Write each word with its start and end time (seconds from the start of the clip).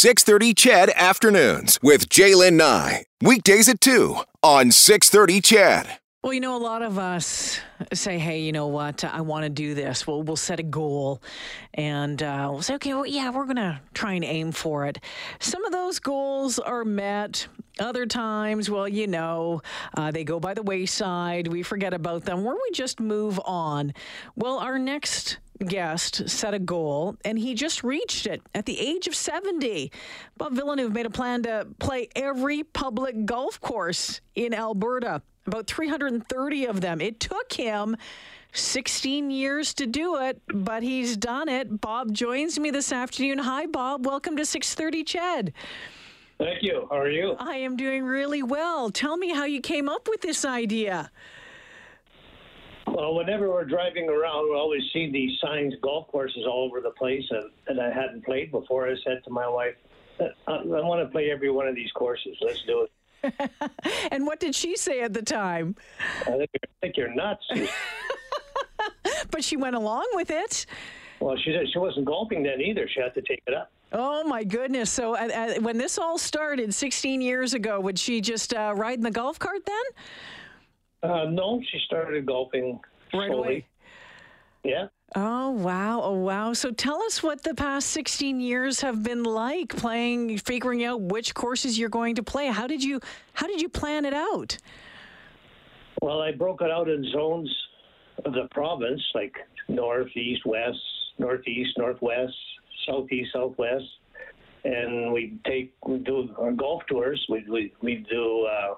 630 0.00 0.54
CHED 0.54 0.90
Afternoons 0.96 1.78
with 1.82 2.08
Jaylen 2.08 2.54
Nye. 2.54 3.04
Weekdays 3.20 3.68
at 3.68 3.82
2 3.82 4.16
on 4.42 4.70
630 4.70 5.42
CHED. 5.42 5.98
Well, 6.22 6.32
you 6.32 6.40
know, 6.40 6.56
a 6.56 6.64
lot 6.64 6.80
of 6.80 6.98
us 6.98 7.60
say, 7.92 8.18
"Hey, 8.18 8.40
you 8.40 8.50
know 8.50 8.66
what? 8.66 9.04
I 9.04 9.20
want 9.20 9.44
to 9.44 9.50
do 9.50 9.74
this." 9.74 10.06
We'll 10.06 10.22
we'll 10.22 10.36
set 10.36 10.58
a 10.58 10.62
goal, 10.62 11.22
and 11.74 12.22
uh, 12.22 12.48
we'll 12.50 12.62
say, 12.62 12.76
"Okay, 12.76 12.94
well, 12.94 13.04
yeah, 13.04 13.28
we're 13.28 13.44
gonna 13.44 13.82
try 13.92 14.14
and 14.14 14.24
aim 14.24 14.52
for 14.52 14.86
it." 14.86 15.00
Some 15.38 15.66
of 15.66 15.72
those 15.72 15.98
goals 15.98 16.58
are 16.58 16.86
met. 16.86 17.46
Other 17.78 18.06
times, 18.06 18.70
well, 18.70 18.88
you 18.88 19.06
know, 19.06 19.60
uh, 19.98 20.10
they 20.10 20.24
go 20.24 20.40
by 20.40 20.54
the 20.54 20.62
wayside. 20.62 21.48
We 21.48 21.62
forget 21.62 21.92
about 21.92 22.24
them, 22.24 22.46
or 22.46 22.54
we 22.54 22.70
just 22.72 23.00
move 23.00 23.38
on. 23.44 23.92
Well, 24.34 24.56
our 24.60 24.78
next 24.78 25.36
guest 25.64 26.28
set 26.28 26.54
a 26.54 26.58
goal 26.58 27.16
and 27.24 27.38
he 27.38 27.54
just 27.54 27.84
reached 27.84 28.26
it 28.26 28.42
at 28.54 28.66
the 28.66 28.78
age 28.78 29.06
of 29.06 29.14
70. 29.14 29.92
Bob 30.36 30.54
Villeneuve 30.54 30.92
made 30.92 31.06
a 31.06 31.10
plan 31.10 31.42
to 31.42 31.66
play 31.78 32.08
every 32.16 32.62
public 32.62 33.24
golf 33.26 33.60
course 33.60 34.20
in 34.34 34.54
Alberta, 34.54 35.22
about 35.46 35.66
330 35.66 36.66
of 36.66 36.80
them. 36.80 37.00
It 37.00 37.20
took 37.20 37.52
him 37.52 37.96
16 38.52 39.30
years 39.30 39.74
to 39.74 39.86
do 39.86 40.16
it, 40.16 40.40
but 40.48 40.82
he's 40.82 41.16
done 41.16 41.48
it. 41.48 41.80
Bob 41.80 42.12
joins 42.12 42.58
me 42.58 42.70
this 42.70 42.92
afternoon. 42.92 43.38
Hi, 43.38 43.66
Bob. 43.66 44.06
Welcome 44.06 44.36
to 44.38 44.46
630 44.46 45.04
CHED. 45.04 45.52
Thank 46.38 46.62
you. 46.62 46.86
How 46.90 46.98
are 46.98 47.10
you? 47.10 47.36
I 47.38 47.56
am 47.56 47.76
doing 47.76 48.02
really 48.02 48.42
well. 48.42 48.90
Tell 48.90 49.18
me 49.18 49.30
how 49.30 49.44
you 49.44 49.60
came 49.60 49.90
up 49.90 50.08
with 50.08 50.22
this 50.22 50.44
idea. 50.44 51.10
Well, 53.00 53.14
whenever 53.14 53.48
we're 53.48 53.64
driving 53.64 54.10
around, 54.10 54.50
we 54.50 54.54
always 54.54 54.82
see 54.92 55.10
these 55.10 55.38
signs, 55.40 55.72
golf 55.80 56.08
courses 56.08 56.44
all 56.46 56.64
over 56.64 56.82
the 56.82 56.90
place, 56.90 57.24
and, 57.30 57.50
and 57.66 57.80
I 57.80 57.90
hadn't 57.90 58.26
played 58.26 58.50
before. 58.50 58.86
I 58.86 58.94
said 59.02 59.24
to 59.24 59.30
my 59.30 59.48
wife, 59.48 59.74
I, 60.20 60.26
I 60.46 60.62
want 60.64 61.02
to 61.02 61.10
play 61.10 61.30
every 61.30 61.50
one 61.50 61.66
of 61.66 61.74
these 61.74 61.90
courses. 61.92 62.36
Let's 62.42 62.62
do 62.64 62.86
it. 63.22 63.50
and 64.12 64.26
what 64.26 64.38
did 64.38 64.54
she 64.54 64.76
say 64.76 65.00
at 65.00 65.14
the 65.14 65.22
time? 65.22 65.76
I 66.26 66.32
think, 66.32 66.50
I 66.62 66.68
think 66.82 66.98
you're 66.98 67.14
nuts. 67.14 67.42
but 69.30 69.42
she 69.42 69.56
went 69.56 69.76
along 69.76 70.06
with 70.12 70.30
it. 70.30 70.66
Well, 71.20 71.38
she 71.38 71.54
said 71.54 71.72
she 71.72 71.78
wasn't 71.78 72.04
golfing 72.04 72.42
then 72.42 72.60
either. 72.60 72.86
She 72.86 73.00
had 73.00 73.14
to 73.14 73.22
take 73.22 73.42
it 73.46 73.54
up. 73.54 73.72
Oh 73.92 74.24
my 74.24 74.44
goodness! 74.44 74.90
So 74.90 75.16
uh, 75.16 75.28
uh, 75.34 75.54
when 75.60 75.78
this 75.78 75.98
all 75.98 76.18
started 76.18 76.74
16 76.74 77.22
years 77.22 77.54
ago, 77.54 77.80
would 77.80 77.98
she 77.98 78.20
just 78.20 78.52
uh, 78.52 78.74
ride 78.76 78.98
in 78.98 79.04
the 79.04 79.10
golf 79.10 79.38
cart 79.38 79.64
then? 79.64 81.10
Uh, 81.10 81.24
no, 81.24 81.62
she 81.72 81.78
started 81.86 82.26
golfing 82.26 82.78
right 83.14 83.28
slowly. 83.28 83.48
away. 83.48 83.66
Yeah. 84.62 84.86
Oh 85.16 85.50
wow! 85.50 86.02
Oh 86.04 86.14
wow! 86.14 86.52
So 86.52 86.70
tell 86.70 87.02
us 87.02 87.20
what 87.20 87.42
the 87.42 87.54
past 87.54 87.88
16 87.88 88.40
years 88.40 88.80
have 88.82 89.02
been 89.02 89.24
like 89.24 89.76
playing, 89.76 90.38
figuring 90.38 90.84
out 90.84 91.00
which 91.00 91.34
courses 91.34 91.76
you're 91.76 91.88
going 91.88 92.14
to 92.14 92.22
play. 92.22 92.46
How 92.46 92.68
did 92.68 92.84
you 92.84 93.00
How 93.32 93.48
did 93.48 93.60
you 93.60 93.68
plan 93.68 94.04
it 94.04 94.14
out? 94.14 94.56
Well, 96.00 96.22
I 96.22 96.30
broke 96.32 96.62
it 96.62 96.70
out 96.70 96.88
in 96.88 97.04
zones 97.12 97.52
of 98.24 98.34
the 98.34 98.48
province, 98.52 99.02
like 99.14 99.34
north, 99.68 100.16
east, 100.16 100.46
west, 100.46 100.78
northeast, 101.18 101.76
northwest, 101.76 102.34
southeast, 102.86 103.30
southwest, 103.32 103.84
and 104.64 105.12
we 105.12 105.38
take 105.44 105.74
we 105.86 105.98
do 105.98 106.32
our 106.38 106.52
golf 106.52 106.82
tours. 106.88 107.24
We 107.28 107.44
we 107.48 107.72
we 107.82 108.06
do. 108.08 108.46
Uh, 108.46 108.74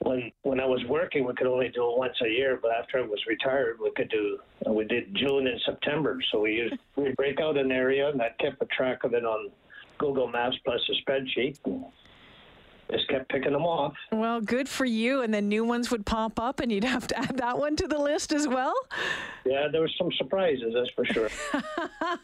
when 0.00 0.30
when 0.42 0.60
I 0.60 0.66
was 0.66 0.82
working, 0.88 1.26
we 1.26 1.34
could 1.34 1.46
only 1.46 1.68
do 1.68 1.90
it 1.90 1.98
once 1.98 2.16
a 2.24 2.28
year. 2.28 2.58
But 2.60 2.72
after 2.72 2.98
I 2.98 3.02
was 3.02 3.20
retired, 3.26 3.78
we 3.82 3.90
could 3.92 4.10
do 4.10 4.38
uh, 4.66 4.72
we 4.72 4.84
did 4.84 5.14
June 5.14 5.46
and 5.46 5.60
September. 5.64 6.18
So 6.30 6.40
we 6.40 6.52
used 6.52 6.74
we 6.96 7.12
break 7.12 7.40
out 7.40 7.56
an 7.56 7.72
area, 7.72 8.08
and 8.08 8.20
I 8.20 8.30
kept 8.40 8.62
a 8.62 8.66
track 8.66 9.04
of 9.04 9.14
it 9.14 9.24
on 9.24 9.50
Google 9.98 10.28
Maps 10.28 10.56
plus 10.64 10.80
a 10.90 11.10
spreadsheet. 11.10 11.58
And 11.64 11.84
just 12.90 13.08
kept 13.08 13.28
picking 13.30 13.52
them 13.52 13.64
off. 13.64 13.94
Well, 14.12 14.40
good 14.40 14.68
for 14.68 14.84
you. 14.84 15.22
And 15.22 15.32
then 15.32 15.48
new 15.48 15.64
ones 15.64 15.90
would 15.90 16.04
pop 16.04 16.38
up, 16.38 16.60
and 16.60 16.70
you'd 16.70 16.84
have 16.84 17.06
to 17.08 17.18
add 17.18 17.36
that 17.38 17.58
one 17.58 17.76
to 17.76 17.88
the 17.88 17.98
list 17.98 18.32
as 18.32 18.46
well. 18.46 18.74
Yeah, 19.44 19.68
there 19.70 19.80
were 19.80 19.90
some 19.98 20.10
surprises, 20.16 20.74
that's 20.74 20.90
for 20.90 21.04
sure. 21.04 21.28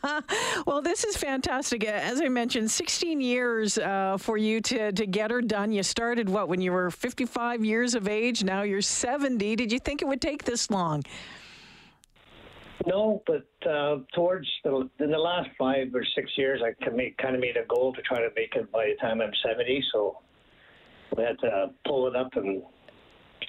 well, 0.66 0.82
this 0.82 1.04
is 1.04 1.16
fantastic. 1.16 1.84
As 1.84 2.20
I 2.20 2.28
mentioned, 2.28 2.70
16 2.70 3.20
years 3.20 3.78
uh, 3.78 4.16
for 4.18 4.36
you 4.36 4.60
to, 4.62 4.92
to 4.92 5.06
get 5.06 5.30
her 5.30 5.42
done. 5.42 5.72
You 5.72 5.82
started 5.82 6.28
what 6.28 6.48
when 6.48 6.60
you 6.60 6.72
were 6.72 6.90
55 6.90 7.64
years 7.64 7.94
of 7.94 8.08
age. 8.08 8.44
Now 8.44 8.62
you're 8.62 8.82
70. 8.82 9.56
Did 9.56 9.72
you 9.72 9.78
think 9.78 10.02
it 10.02 10.08
would 10.08 10.20
take 10.20 10.44
this 10.44 10.70
long? 10.70 11.02
No, 12.86 13.22
but 13.26 13.46
uh, 13.68 13.98
towards 14.14 14.48
the 14.64 14.88
in 15.00 15.10
the 15.10 15.18
last 15.18 15.50
five 15.58 15.94
or 15.94 16.04
six 16.14 16.30
years, 16.38 16.62
I 16.64 16.72
can 16.82 16.96
make, 16.96 17.18
kind 17.18 17.34
of 17.34 17.40
made 17.40 17.58
a 17.58 17.66
goal 17.66 17.92
to 17.92 18.00
try 18.02 18.20
to 18.20 18.30
make 18.34 18.54
it 18.56 18.72
by 18.72 18.86
the 18.86 18.94
time 19.00 19.20
I'm 19.20 19.32
70. 19.44 19.84
So 19.92 20.18
we 21.16 21.22
had 21.22 21.38
to 21.40 21.70
pull 21.86 22.06
it 22.06 22.16
up 22.16 22.34
and 22.36 22.62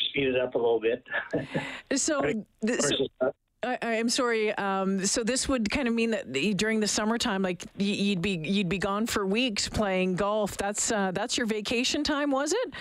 speed 0.10 0.28
it 0.28 0.40
up 0.40 0.56
a 0.56 0.58
little 0.58 0.80
bit. 0.80 1.04
so, 1.96 2.22
th- 2.22 2.82
so 2.82 3.34
I, 3.64 3.78
am 3.82 4.10
sorry. 4.10 4.52
Um, 4.54 5.06
so 5.06 5.24
this 5.24 5.48
would 5.48 5.70
kind 5.70 5.88
of 5.88 5.94
mean 5.94 6.12
that 6.12 6.32
during 6.58 6.80
the 6.80 6.88
summertime, 6.88 7.44
like 7.44 7.64
you'd 7.78 8.22
be 8.22 8.42
you'd 8.44 8.70
be 8.70 8.80
gone 8.80 9.06
for 9.06 9.26
weeks 9.26 9.70
playing 9.70 10.16
golf. 10.16 10.58
That's 10.58 10.92
uh, 10.92 11.12
that's 11.12 11.38
your 11.38 11.46
vacation 11.46 12.04
time, 12.04 12.32
was 12.32 12.54
it? 12.54 12.74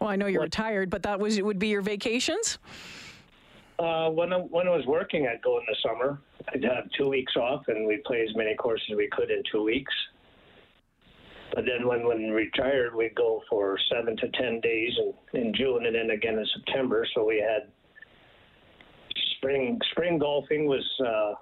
Well, 0.00 0.10
I 0.10 0.16
know 0.16 0.26
you're 0.26 0.40
what? 0.40 0.46
retired, 0.46 0.90
but 0.90 1.04
that 1.04 1.20
was 1.20 1.38
it 1.38 1.44
would 1.44 1.58
be 1.58 1.68
your 1.68 1.82
vacations. 1.82 2.58
Uh, 3.78 4.08
when 4.10 4.32
I, 4.32 4.36
when 4.36 4.68
I 4.68 4.70
was 4.70 4.86
working, 4.86 5.26
I'd 5.26 5.42
go 5.42 5.58
in 5.58 5.64
the 5.68 5.76
summer. 5.84 6.18
I'd 6.52 6.62
have 6.64 6.88
two 6.96 7.08
weeks 7.08 7.34
off, 7.36 7.64
and 7.68 7.86
we'd 7.86 8.04
play 8.04 8.22
as 8.28 8.34
many 8.36 8.54
courses 8.54 8.86
as 8.90 8.96
we 8.96 9.08
could 9.08 9.30
in 9.30 9.42
two 9.50 9.64
weeks. 9.64 9.92
But 11.52 11.64
then 11.66 11.86
when 11.86 12.06
when 12.06 12.30
retired, 12.30 12.94
we'd 12.94 13.14
go 13.14 13.42
for 13.50 13.78
seven 13.92 14.16
to 14.16 14.28
ten 14.30 14.60
days 14.60 14.92
in, 15.32 15.40
in 15.40 15.54
June, 15.54 15.86
and 15.86 15.94
then 15.94 16.10
again 16.10 16.38
in 16.38 16.46
September. 16.54 17.06
So 17.14 17.26
we 17.26 17.38
had 17.38 17.70
spring 19.36 19.80
spring 19.92 20.18
golfing 20.18 20.66
was. 20.66 20.84
Uh, 21.04 21.34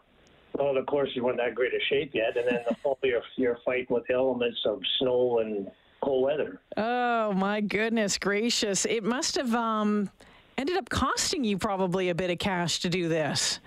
well, 0.59 0.75
the 0.75 0.83
courses 0.83 1.17
weren't 1.19 1.39
that 1.39 1.55
great 1.55 1.73
a 1.73 1.81
shape 1.89 2.11
yet, 2.13 2.37
and 2.37 2.47
then 2.47 2.61
the 2.69 2.75
fall 2.83 2.99
you're, 3.03 3.23
you're 3.37 3.59
fighting 3.65 3.87
with 3.89 4.05
elements 4.11 4.59
of 4.67 4.81
snow 4.99 5.39
and 5.39 5.71
cold 6.03 6.25
weather. 6.25 6.61
Oh 6.77 7.33
my 7.33 7.63
goodness 7.63 8.19
gracious! 8.19 8.85
It 8.85 9.03
must 9.03 9.37
have 9.37 9.55
um, 9.55 10.11
ended 10.59 10.77
up 10.77 10.91
costing 10.91 11.43
you 11.43 11.57
probably 11.57 12.11
a 12.11 12.15
bit 12.15 12.31
of 12.31 12.39
cash 12.39 12.81
to 12.81 12.91
do 12.91 13.09
this. 13.09 13.61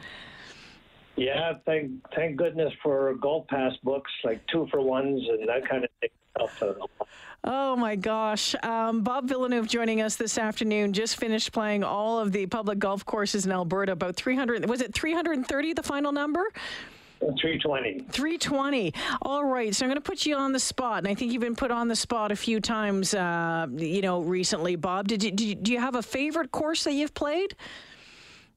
Yeah, 1.16 1.54
thank 1.66 1.92
thank 2.14 2.36
goodness 2.36 2.74
for 2.84 3.14
golf 3.16 3.48
pass 3.48 3.74
books 3.84 4.12
like 4.24 4.46
two 4.48 4.68
for 4.70 4.82
ones 4.82 5.22
and 5.30 5.48
that 5.48 5.68
kind 5.68 5.86
of 5.86 5.90
thing. 6.02 6.10
Oh 7.48 7.76
my 7.76 7.96
gosh. 7.96 8.56
Um, 8.64 9.02
Bob 9.02 9.30
Villeneuve 9.30 9.68
joining 9.68 10.02
us 10.02 10.16
this 10.16 10.38
afternoon. 10.38 10.94
Just 10.94 11.18
finished 11.18 11.52
playing 11.52 11.84
all 11.84 12.20
of 12.20 12.32
the 12.32 12.48
public 12.48 12.80
golf 12.80 13.06
courses 13.06 13.46
in 13.46 13.52
Alberta. 13.52 13.92
About 13.92 14.16
300, 14.16 14.68
was 14.68 14.82
it 14.82 14.94
330 14.94 15.74
the 15.74 15.84
final 15.84 16.12
number? 16.12 16.44
320. 17.20 18.00
320. 18.12 18.94
All 19.22 19.46
right. 19.46 19.74
So 19.74 19.86
I'm 19.86 19.90
going 19.90 19.96
to 19.96 20.02
put 20.02 20.26
you 20.26 20.36
on 20.36 20.52
the 20.52 20.60
spot. 20.60 21.00
And 21.00 21.08
I 21.08 21.14
think 21.14 21.32
you've 21.32 21.42
been 21.42 21.56
put 21.56 21.72
on 21.72 21.88
the 21.88 21.96
spot 21.96 22.32
a 22.32 22.36
few 22.36 22.60
times, 22.60 23.14
uh, 23.14 23.68
you 23.74 24.02
know, 24.02 24.22
recently, 24.22 24.76
Bob. 24.76 25.08
Did 25.08 25.24
you, 25.24 25.32
did 25.32 25.46
you, 25.46 25.56
do 25.56 25.72
you 25.72 25.80
have 25.80 25.96
a 25.96 26.04
favorite 26.04 26.52
course 26.52 26.84
that 26.84 26.94
you've 26.94 27.14
played? 27.14 27.56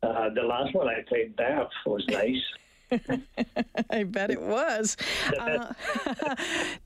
Uh, 0.02 0.28
the 0.34 0.42
last 0.42 0.74
one 0.74 0.88
I 0.88 1.02
played, 1.08 1.34
Banff, 1.36 1.70
was 1.86 2.04
nice. 2.08 2.42
I 3.90 4.04
bet 4.04 4.30
it 4.30 4.40
was. 4.40 4.96
Uh, 5.38 5.72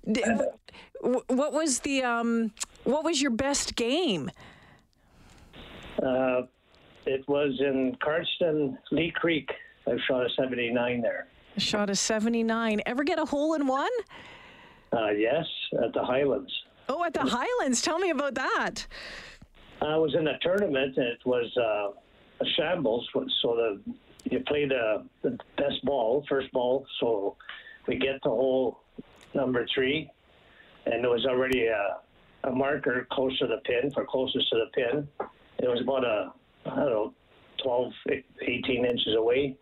what 1.28 1.52
was 1.52 1.80
the 1.80 2.02
um, 2.02 2.52
what 2.84 3.04
was 3.04 3.22
your 3.22 3.30
best 3.30 3.76
game? 3.76 4.30
Uh, 6.02 6.42
it 7.06 7.26
was 7.28 7.60
in 7.60 7.96
Cardston, 8.04 8.76
Lee 8.90 9.12
Creek. 9.14 9.50
I 9.86 9.96
shot 10.06 10.26
a 10.26 10.28
79 10.36 11.00
there. 11.00 11.26
Shot 11.56 11.90
a 11.90 11.94
79. 11.94 12.82
Ever 12.86 13.04
get 13.04 13.18
a 13.18 13.24
hole 13.24 13.54
in 13.54 13.66
one? 13.66 13.90
Uh, 14.92 15.10
yes, 15.10 15.44
at 15.82 15.92
the 15.92 16.04
Highlands. 16.04 16.52
Oh, 16.88 17.04
at 17.04 17.14
the 17.14 17.24
Highlands. 17.24 17.82
Tell 17.82 17.98
me 17.98 18.10
about 18.10 18.34
that. 18.34 18.86
I 19.80 19.96
was 19.96 20.14
in 20.14 20.26
a 20.28 20.38
tournament, 20.38 20.96
and 20.96 21.06
it 21.06 21.20
was 21.24 21.56
uh, 21.56 21.98
a 22.42 22.50
shambles. 22.56 23.08
So 23.14 23.56
the 23.56 23.94
you 24.30 24.40
play 24.46 24.66
the, 24.66 25.04
the 25.22 25.36
best 25.56 25.84
ball, 25.84 26.24
first 26.28 26.50
ball. 26.52 26.86
So 27.00 27.36
we 27.86 27.96
get 27.96 28.22
to 28.22 28.28
hole 28.28 28.80
number 29.34 29.66
three, 29.74 30.10
and 30.86 31.02
there 31.02 31.10
was 31.10 31.26
already 31.26 31.66
a, 31.66 31.98
a 32.44 32.50
marker 32.50 33.06
close 33.10 33.36
to 33.40 33.46
the 33.46 33.58
pin 33.64 33.90
for 33.90 34.04
closest 34.04 34.48
to 34.50 34.56
the 34.56 34.70
pin. 34.74 35.08
It 35.58 35.68
was 35.68 35.80
about 35.80 36.04
a, 36.04 36.32
I 36.66 36.76
don't 36.76 36.90
know, 36.90 37.14
12, 37.62 37.92
18 38.42 38.84
inches 38.84 39.14
away. 39.16 39.56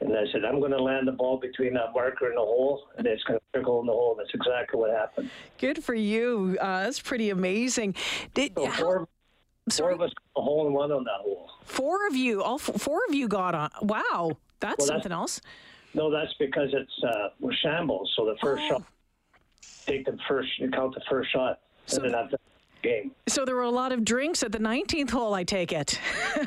And 0.00 0.16
I 0.16 0.24
said, 0.32 0.46
I'm 0.46 0.60
going 0.60 0.72
to 0.72 0.82
land 0.82 1.06
the 1.06 1.12
ball 1.12 1.38
between 1.38 1.74
that 1.74 1.92
marker 1.94 2.28
and 2.28 2.36
the 2.36 2.40
hole, 2.40 2.84
and 2.96 3.06
it's 3.06 3.22
going 3.24 3.38
to 3.38 3.44
trickle 3.52 3.80
in 3.80 3.86
the 3.86 3.92
hole. 3.92 4.14
That's 4.16 4.30
exactly 4.32 4.80
what 4.80 4.90
happened. 4.90 5.28
Good 5.58 5.84
for 5.84 5.94
you. 5.94 6.56
Uh, 6.58 6.84
that's 6.84 7.00
pretty 7.00 7.28
amazing. 7.28 7.94
Did, 8.32 8.54
so 8.56 8.70
four, 8.70 9.08
four 9.70 9.90
of 9.90 10.00
us 10.00 10.12
a 10.36 10.40
hole 10.40 10.66
in 10.66 10.72
one 10.72 10.92
on 10.92 11.04
that 11.04 11.20
hole. 11.22 11.50
Four 11.64 12.06
of 12.06 12.16
you, 12.16 12.42
all 12.42 12.56
f- 12.56 12.80
four 12.80 13.00
of 13.08 13.14
you 13.14 13.28
got 13.28 13.54
on. 13.54 13.70
Wow, 13.82 14.38
that's 14.60 14.78
well, 14.78 14.86
something 14.86 15.10
that's, 15.10 15.20
else. 15.20 15.40
No, 15.94 16.10
that's 16.10 16.32
because 16.38 16.70
it's 16.72 17.04
uh, 17.04 17.28
we're 17.40 17.52
shambles. 17.52 18.12
So 18.16 18.24
the 18.24 18.36
first 18.40 18.62
oh. 18.66 18.68
shot 18.68 18.82
take 19.90 20.06
the 20.06 20.16
first, 20.28 20.48
you 20.58 20.70
count 20.70 20.94
the 20.94 21.02
first 21.08 21.32
shot, 21.32 21.60
So 21.86 22.02
and 22.02 22.12
then 22.12 22.14
after 22.14 22.36
the 22.36 22.88
game. 22.88 23.12
So 23.28 23.44
there 23.44 23.54
were 23.54 23.62
a 23.62 23.70
lot 23.70 23.92
of 23.92 24.04
drinks 24.04 24.42
at 24.42 24.52
the 24.52 24.58
19th 24.58 25.10
hole, 25.10 25.34
I 25.34 25.44
take 25.44 25.72
it. 25.72 25.98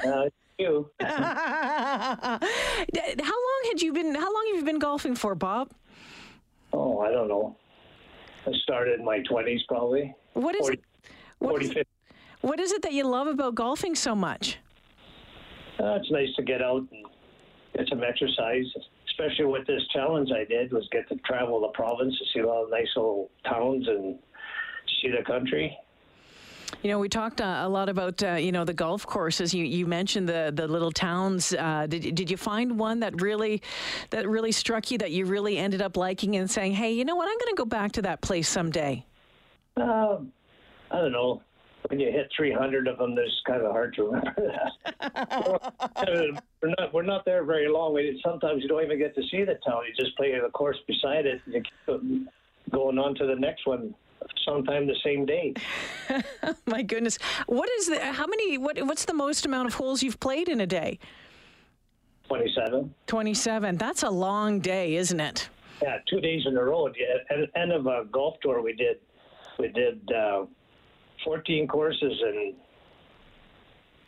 Uh, 0.06 0.30
you. 0.60 0.90
how 1.02 2.40
long 2.40 3.64
had 3.68 3.82
you 3.82 3.92
been? 3.92 4.14
How 4.14 4.34
long 4.34 4.46
have 4.52 4.58
you 4.58 4.64
been 4.64 4.80
golfing 4.80 5.16
for, 5.16 5.34
Bob? 5.34 5.72
Oh, 6.72 7.00
I 7.00 7.12
don't 7.12 7.28
know. 7.28 7.58
I 8.46 8.52
started 8.64 9.00
in 9.00 9.06
my 9.06 9.20
20s 9.20 9.62
probably. 9.68 10.14
What 10.34 10.56
is 10.56 10.62
40, 10.62 10.74
it? 10.74 10.84
What 11.40 11.50
40, 11.50 11.66
is, 11.66 11.74
50. 11.74 11.93
What 12.44 12.60
is 12.60 12.74
it 12.74 12.82
that 12.82 12.94
you 12.94 13.08
love 13.08 13.28
about 13.28 13.56
golfing 13.56 13.96
so 13.96 14.14
much? 14.14 14.58
Uh, 15.80 15.96
it's 15.96 16.12
nice 16.12 16.28
to 16.36 16.44
get 16.44 16.62
out 16.62 16.86
and 16.92 17.06
get 17.76 17.88
some 17.90 18.04
exercise, 18.04 18.66
especially 19.10 19.46
with 19.46 19.66
this 19.66 19.82
challenge 19.94 20.30
I 20.32 20.44
did 20.44 20.72
was 20.72 20.88
get 20.92 21.08
to 21.10 21.16
travel 21.26 21.62
the 21.62 21.70
province 21.70 22.14
to 22.20 22.26
see 22.34 22.40
a 22.42 22.48
lot 22.48 22.64
of 22.64 22.70
nice 22.70 22.90
little 22.96 23.32
towns 23.50 23.88
and 23.88 24.20
see 25.02 25.10
the 25.10 25.24
country. 25.24 25.76
You 26.82 26.90
know, 26.90 27.00
we 27.00 27.08
talked 27.08 27.40
uh, 27.40 27.62
a 27.64 27.70
lot 27.70 27.88
about 27.88 28.22
uh, 28.24 28.34
you 28.34 28.52
know 28.52 28.66
the 28.66 28.74
golf 28.74 29.06
courses. 29.06 29.54
You 29.54 29.64
you 29.64 29.86
mentioned 29.86 30.28
the 30.28 30.52
the 30.54 30.68
little 30.68 30.92
towns. 30.92 31.54
Uh, 31.54 31.88
did 31.88 32.14
did 32.16 32.30
you 32.30 32.36
find 32.36 32.78
one 32.78 33.00
that 33.00 33.22
really 33.22 33.62
that 34.10 34.28
really 34.28 34.52
struck 34.52 34.92
you 34.92 34.98
that 34.98 35.12
you 35.12 35.26
really 35.26 35.58
ended 35.58 35.82
up 35.82 35.96
liking 35.96 36.36
and 36.36 36.52
saying, 36.52 36.74
hey, 36.74 36.92
you 36.92 37.06
know 37.06 37.16
what, 37.16 37.30
I'm 37.30 37.38
going 37.38 37.56
to 37.56 37.58
go 37.58 37.66
back 37.66 37.94
to 37.94 38.02
that 38.02 38.22
place 38.22 38.50
someday. 38.50 39.06
Um, 39.78 40.34
I 40.92 40.98
don't 40.98 41.12
know. 41.14 41.42
When 41.90 42.00
you 42.00 42.12
hit 42.12 42.30
300 42.36 42.88
of 42.88 42.98
them, 42.98 43.16
it's 43.18 43.42
kind 43.46 43.62
of 43.62 43.72
hard 43.72 43.94
to 43.96 44.06
remember 44.06 44.34
that. 44.38 45.74
we're 46.62 46.74
not 46.80 46.94
we're 46.94 47.04
not 47.04 47.26
there 47.26 47.44
very 47.44 47.68
long. 47.68 47.94
We, 47.94 48.22
sometimes 48.26 48.62
you 48.64 48.70
don't 48.70 48.84
even 48.84 48.98
get 48.98 49.14
to 49.16 49.22
see 49.30 49.44
the 49.44 49.60
town. 49.66 49.82
You 49.88 49.94
just 50.04 50.16
play 50.16 50.32
the 50.40 50.50
course 50.50 50.78
beside 50.88 51.26
it. 51.26 51.42
And 51.46 51.54
you 51.56 51.62
keep 51.62 52.30
going 52.72 52.98
on 52.98 53.16
to 53.16 53.26
the 53.26 53.36
next 53.36 53.68
one. 53.68 53.94
Sometime 54.46 54.88
the 54.88 54.96
same 55.04 55.26
day. 55.26 55.54
My 56.66 56.82
goodness, 56.82 57.20
what 57.48 57.70
is 57.72 57.88
the 57.88 58.00
how 58.00 58.28
many? 58.28 58.58
What 58.58 58.82
what's 58.86 59.06
the 59.06 59.14
most 59.14 59.46
amount 59.46 59.68
of 59.68 59.74
holes 59.74 60.02
you've 60.02 60.20
played 60.20 60.48
in 60.48 60.62
a 60.62 60.68
day? 60.68 61.00
27. 62.28 62.94
Twenty 63.06 63.34
seven. 63.34 63.78
That's 63.78 64.04
a 64.04 64.10
long 64.10 64.60
day, 64.60 64.96
isn't 64.96 65.20
it? 65.20 65.50
Yeah, 65.82 65.98
two 66.10 66.22
days 66.22 66.44
in 66.46 66.56
a 66.56 66.64
row. 66.64 66.88
At 66.88 66.94
the 67.30 67.60
end 67.60 67.74
of 67.74 67.86
a 67.88 68.06
golf 68.12 68.36
tour, 68.42 68.62
we 68.62 68.74
did 68.74 68.98
we 69.60 69.68
did 69.68 70.10
uh, 70.12 70.46
14 71.24 71.68
courses 71.68 72.14
in 72.22 72.54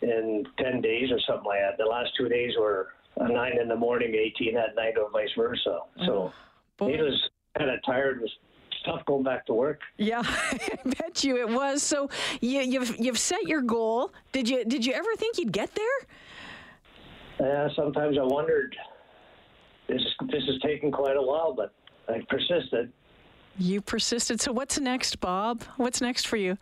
in 0.01 0.43
10 0.59 0.81
days 0.81 1.09
or 1.11 1.19
something 1.27 1.45
like 1.45 1.59
that. 1.59 1.77
The 1.77 1.89
last 1.89 2.11
two 2.17 2.29
days 2.29 2.51
were 2.59 2.89
uh, 3.19 3.27
nine 3.27 3.59
in 3.59 3.67
the 3.67 3.75
morning, 3.75 4.13
18 4.13 4.57
at 4.57 4.75
night, 4.75 4.93
or 4.97 5.09
vice 5.09 5.29
versa. 5.37 5.79
So 6.05 6.31
boy. 6.77 6.91
he 6.91 7.01
was 7.01 7.29
kind 7.57 7.71
of 7.71 7.79
tired. 7.85 8.17
It 8.17 8.21
was 8.21 8.31
tough 8.85 9.05
going 9.05 9.23
back 9.23 9.45
to 9.47 9.53
work. 9.53 9.79
Yeah, 9.97 10.21
I 10.25 10.77
bet 10.85 11.23
you 11.23 11.37
it 11.37 11.49
was. 11.49 11.81
So 11.81 12.09
you, 12.41 12.61
you've 12.61 12.97
you've 12.99 13.19
set 13.19 13.43
your 13.43 13.61
goal. 13.61 14.11
Did 14.31 14.49
you 14.49 14.65
did 14.65 14.85
you 14.85 14.93
ever 14.93 15.15
think 15.15 15.37
you'd 15.37 15.53
get 15.53 15.71
there? 15.75 15.85
Uh, 17.39 17.69
sometimes 17.75 18.17
I 18.17 18.23
wondered. 18.23 18.75
This 19.87 20.01
this 20.31 20.43
is 20.47 20.59
taking 20.61 20.91
quite 20.91 21.15
a 21.15 21.21
while, 21.21 21.53
but 21.53 21.73
I 22.09 22.19
persisted. 22.27 22.91
You 23.57 23.81
persisted. 23.81 24.41
So 24.41 24.51
what's 24.51 24.79
next, 24.79 25.19
Bob? 25.19 25.63
What's 25.77 26.01
next 26.01 26.27
for 26.27 26.37
you? 26.37 26.57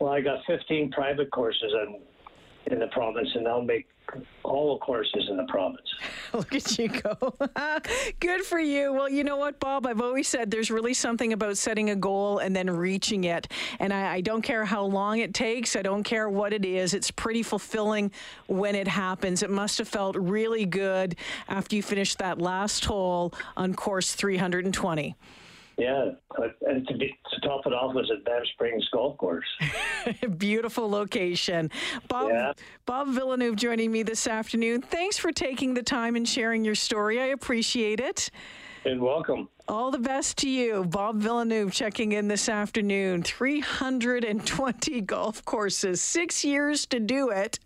Well, 0.00 0.12
I 0.12 0.22
got 0.22 0.38
15 0.46 0.90
private 0.92 1.30
courses 1.30 1.72
in 1.72 2.00
in 2.66 2.78
the 2.78 2.86
province, 2.88 3.28
and 3.34 3.48
I'll 3.48 3.62
make 3.62 3.86
all 4.44 4.74
the 4.74 4.84
courses 4.84 5.26
in 5.30 5.36
the 5.36 5.44
province. 5.44 5.88
Look 6.32 6.54
at 6.54 6.78
you 6.78 6.88
go. 6.88 7.34
Good 8.20 8.42
for 8.42 8.60
you. 8.60 8.92
Well, 8.92 9.08
you 9.08 9.24
know 9.24 9.38
what, 9.38 9.58
Bob? 9.58 9.86
I've 9.86 10.00
always 10.00 10.28
said 10.28 10.50
there's 10.50 10.70
really 10.70 10.94
something 10.94 11.32
about 11.32 11.56
setting 11.56 11.90
a 11.90 11.96
goal 11.96 12.38
and 12.38 12.54
then 12.54 12.68
reaching 12.70 13.24
it. 13.24 13.48
And 13.78 13.92
I, 13.92 14.14
I, 14.14 14.20
don't 14.20 14.42
care 14.42 14.64
how 14.64 14.84
long 14.84 15.20
it 15.20 15.32
takes, 15.32 15.74
I 15.74 15.82
don't 15.82 16.04
care 16.04 16.28
what 16.28 16.52
it 16.52 16.64
is. 16.64 16.92
It's 16.92 17.10
pretty 17.10 17.42
fulfilling 17.42 18.12
when 18.46 18.74
it 18.74 18.88
happens. 18.88 19.42
It 19.42 19.50
must 19.50 19.78
have 19.78 19.88
felt 19.88 20.16
really 20.16 20.66
good 20.66 21.16
after 21.48 21.76
you 21.76 21.82
finished 21.82 22.18
that 22.18 22.40
last 22.40 22.84
hole 22.84 23.32
on 23.56 23.74
course 23.74 24.14
320. 24.14 25.16
Yeah, 25.80 26.10
and 26.66 26.86
to, 26.88 26.94
be, 26.98 27.18
to 27.32 27.40
top 27.40 27.66
it 27.66 27.72
off 27.72 27.94
was 27.94 28.10
at 28.10 28.22
Banff 28.26 28.46
Springs 28.52 28.86
Golf 28.92 29.16
Course. 29.16 29.46
Beautiful 30.36 30.90
location. 30.90 31.70
Bob, 32.06 32.28
Yeah. 32.28 32.52
Bob 32.84 33.08
Villeneuve 33.08 33.56
joining 33.56 33.90
me 33.90 34.02
this 34.02 34.26
afternoon. 34.26 34.82
Thanks 34.82 35.16
for 35.16 35.32
taking 35.32 35.72
the 35.72 35.82
time 35.82 36.16
and 36.16 36.28
sharing 36.28 36.66
your 36.66 36.74
story. 36.74 37.18
I 37.18 37.26
appreciate 37.28 37.98
it. 37.98 38.30
And 38.84 39.00
welcome. 39.00 39.48
All 39.68 39.90
the 39.90 39.98
best 39.98 40.36
to 40.38 40.50
you. 40.50 40.84
Bob 40.84 41.16
Villeneuve 41.16 41.72
checking 41.72 42.12
in 42.12 42.28
this 42.28 42.50
afternoon. 42.50 43.22
320 43.22 45.00
golf 45.06 45.42
courses, 45.46 46.02
six 46.02 46.44
years 46.44 46.84
to 46.86 47.00
do 47.00 47.30
it. 47.30 47.58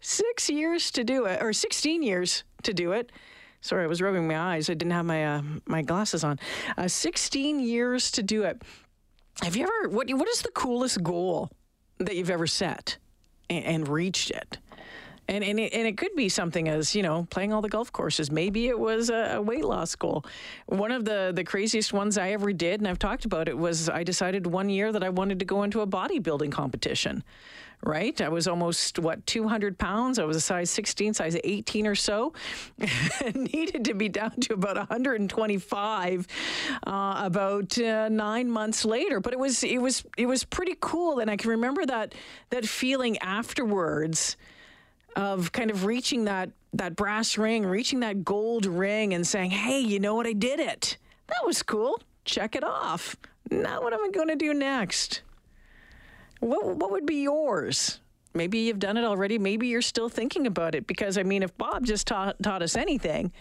Six 0.00 0.48
years 0.48 0.92
to 0.92 1.02
do 1.02 1.24
it, 1.26 1.42
or 1.42 1.52
16 1.52 2.02
years 2.04 2.44
to 2.62 2.72
do 2.72 2.92
it. 2.92 3.10
Sorry, 3.60 3.84
I 3.84 3.86
was 3.86 4.00
rubbing 4.00 4.26
my 4.26 4.38
eyes. 4.38 4.70
I 4.70 4.74
didn't 4.74 4.92
have 4.92 5.04
my 5.04 5.24
uh, 5.24 5.42
my 5.66 5.82
glasses 5.82 6.24
on. 6.24 6.38
Uh, 6.78 6.88
16 6.88 7.60
years 7.60 8.10
to 8.12 8.22
do 8.22 8.44
it. 8.44 8.62
Have 9.42 9.56
you 9.56 9.64
ever? 9.64 9.88
What 9.88 10.10
What 10.10 10.28
is 10.28 10.42
the 10.42 10.50
coolest 10.50 11.02
goal 11.02 11.50
that 11.98 12.16
you've 12.16 12.30
ever 12.30 12.46
set 12.46 12.98
and, 13.48 13.64
and 13.64 13.88
reached 13.88 14.30
it? 14.30 14.58
And 15.30 15.44
and 15.44 15.60
it, 15.60 15.72
and 15.72 15.86
it 15.86 15.96
could 15.96 16.16
be 16.16 16.28
something 16.28 16.68
as 16.68 16.94
you 16.96 17.02
know 17.02 17.26
playing 17.30 17.52
all 17.52 17.62
the 17.62 17.68
golf 17.68 17.92
courses. 17.92 18.32
Maybe 18.32 18.66
it 18.66 18.78
was 18.78 19.10
a, 19.10 19.40
weight 19.40 19.64
loss 19.64 19.94
goal. 19.94 20.24
One 20.66 20.90
of 20.90 21.04
the 21.04 21.30
the 21.32 21.44
craziest 21.44 21.92
ones 21.92 22.18
I 22.18 22.32
ever 22.32 22.52
did, 22.52 22.80
and 22.80 22.88
I've 22.88 22.98
talked 22.98 23.24
about 23.24 23.48
it, 23.48 23.56
was 23.56 23.88
I 23.88 24.02
decided 24.02 24.48
one 24.48 24.68
year 24.68 24.90
that 24.90 25.04
I 25.04 25.08
wanted 25.08 25.38
to 25.38 25.44
go 25.44 25.62
into 25.62 25.82
a 25.82 25.86
bodybuilding 25.86 26.50
competition. 26.50 27.22
Right, 27.82 28.20
I 28.20 28.28
was 28.28 28.46
almost 28.46 28.98
what 28.98 29.24
200 29.24 29.78
pounds. 29.78 30.18
I 30.18 30.24
was 30.24 30.36
a 30.36 30.40
size 30.40 30.68
16, 30.68 31.14
size 31.14 31.34
18 31.42 31.86
or 31.86 31.94
so. 31.94 32.34
Needed 33.34 33.86
to 33.86 33.94
be 33.94 34.10
down 34.10 34.32
to 34.32 34.52
about 34.52 34.76
125 34.76 36.26
uh, 36.86 37.22
about 37.24 37.78
uh, 37.78 38.10
nine 38.10 38.50
months 38.50 38.84
later. 38.84 39.20
But 39.20 39.32
it 39.32 39.38
was 39.38 39.62
it 39.62 39.78
was 39.78 40.04
it 40.18 40.26
was 40.26 40.44
pretty 40.44 40.76
cool, 40.80 41.20
and 41.20 41.30
I 41.30 41.36
can 41.36 41.50
remember 41.50 41.86
that 41.86 42.16
that 42.50 42.66
feeling 42.66 43.16
afterwards 43.18 44.36
of 45.16 45.52
kind 45.52 45.70
of 45.70 45.84
reaching 45.84 46.24
that 46.24 46.50
that 46.72 46.94
brass 46.94 47.36
ring, 47.36 47.66
reaching 47.66 48.00
that 48.00 48.24
gold 48.24 48.66
ring, 48.66 49.14
and 49.14 49.26
saying, 49.26 49.50
"Hey, 49.50 49.80
you 49.80 49.98
know 49.98 50.14
what? 50.14 50.26
I 50.26 50.32
did 50.32 50.60
it. 50.60 50.96
That 51.28 51.44
was 51.44 51.62
cool. 51.62 52.00
Check 52.24 52.54
it 52.54 52.64
off. 52.64 53.16
Now, 53.50 53.82
what 53.82 53.92
am 53.92 54.04
I 54.04 54.10
going 54.10 54.28
to 54.28 54.36
do 54.36 54.54
next? 54.54 55.22
What 56.40 56.76
what 56.76 56.90
would 56.90 57.06
be 57.06 57.22
yours? 57.22 58.00
Maybe 58.32 58.60
you've 58.60 58.78
done 58.78 58.96
it 58.96 59.04
already. 59.04 59.38
Maybe 59.38 59.66
you're 59.66 59.82
still 59.82 60.08
thinking 60.08 60.46
about 60.46 60.74
it. 60.74 60.86
Because 60.86 61.18
I 61.18 61.24
mean, 61.24 61.42
if 61.42 61.56
Bob 61.58 61.84
just 61.84 62.06
taught 62.06 62.42
taught 62.42 62.62
us 62.62 62.76
anything." 62.76 63.32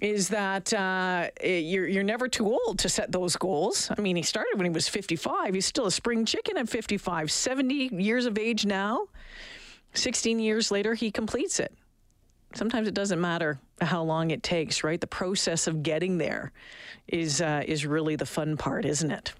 Is 0.00 0.30
that 0.30 0.72
uh, 0.72 1.28
you're 1.44 1.86
you're 1.86 2.02
never 2.02 2.26
too 2.26 2.46
old 2.46 2.78
to 2.78 2.88
set 2.88 3.12
those 3.12 3.36
goals? 3.36 3.90
I 3.96 4.00
mean, 4.00 4.16
he 4.16 4.22
started 4.22 4.56
when 4.56 4.64
he 4.64 4.70
was 4.70 4.88
55. 4.88 5.52
He's 5.52 5.66
still 5.66 5.86
a 5.86 5.90
spring 5.90 6.24
chicken 6.24 6.56
at 6.56 6.68
55. 6.68 7.30
70 7.30 7.74
years 7.92 8.24
of 8.24 8.38
age 8.38 8.64
now. 8.64 9.08
16 9.94 10.38
years 10.38 10.70
later, 10.70 10.94
he 10.94 11.10
completes 11.10 11.60
it. 11.60 11.74
Sometimes 12.54 12.86
it 12.86 12.94
doesn't 12.94 13.20
matter 13.20 13.58
how 13.80 14.02
long 14.02 14.30
it 14.30 14.42
takes, 14.42 14.84
right? 14.84 15.00
The 15.00 15.06
process 15.06 15.66
of 15.66 15.82
getting 15.82 16.18
there 16.18 16.52
is 17.08 17.40
uh, 17.40 17.62
is 17.66 17.86
really 17.86 18.16
the 18.16 18.26
fun 18.26 18.56
part, 18.56 18.84
isn't 18.84 19.10
it? 19.10 19.32